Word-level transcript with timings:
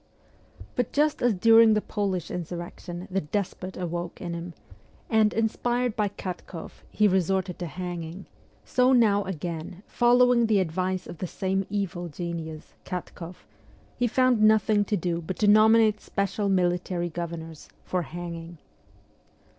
But 0.75 0.91
just 0.93 1.21
as 1.21 1.35
during 1.35 1.75
the 1.75 1.79
Polish 1.79 2.31
insurrection 2.31 3.07
the 3.11 3.21
despot 3.21 3.77
awoke 3.77 4.19
in 4.19 4.33
him, 4.33 4.55
and, 5.11 5.31
inspired 5.31 5.95
by 5.95 6.07
Katkoff, 6.07 6.83
he 6.89 7.07
resorted 7.07 7.59
to 7.59 7.67
hanging, 7.67 8.25
so 8.65 8.93
now 8.93 9.23
again, 9.25 9.83
following 9.85 10.47
the 10.47 10.59
advice 10.59 11.05
of 11.05 11.19
the 11.19 11.27
same 11.27 11.67
evil 11.69 12.07
genius, 12.07 12.73
Katkoff, 12.83 13.45
he 13.95 14.07
found 14.07 14.41
nothing 14.41 14.83
to 14.85 14.97
do 14.97 15.21
but 15.21 15.37
to 15.37 15.47
nominate 15.47 16.01
special 16.01 16.49
military 16.49 17.11
gover 17.11 17.37
nors 17.37 17.69
for 17.85 18.01
hanging. 18.01 18.57